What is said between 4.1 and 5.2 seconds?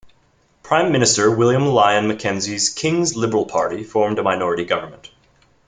a minority government.